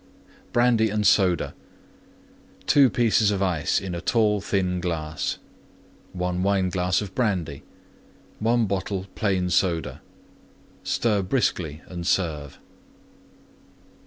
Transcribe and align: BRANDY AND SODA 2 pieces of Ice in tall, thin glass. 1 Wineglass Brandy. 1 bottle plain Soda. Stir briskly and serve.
BRANDY 0.51 0.89
AND 0.89 1.05
SODA 1.05 1.53
2 2.65 2.89
pieces 2.89 3.29
of 3.29 3.43
Ice 3.43 3.79
in 3.79 3.93
tall, 4.01 4.41
thin 4.41 4.79
glass. 4.79 5.37
1 6.13 6.41
Wineglass 6.41 7.03
Brandy. 7.13 7.61
1 8.39 8.65
bottle 8.65 9.05
plain 9.13 9.51
Soda. 9.51 10.01
Stir 10.81 11.21
briskly 11.21 11.83
and 11.85 12.07
serve. 12.07 12.57